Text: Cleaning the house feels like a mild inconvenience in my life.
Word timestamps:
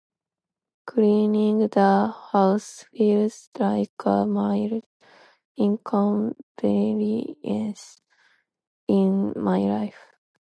Cleaning 0.87 1.59
the 1.67 2.07
house 2.31 2.85
feels 2.91 3.51
like 3.59 3.91
a 4.03 4.25
mild 4.25 4.83
inconvenience 5.57 8.01
in 8.87 9.31
my 9.35 9.59
life. 9.59 9.99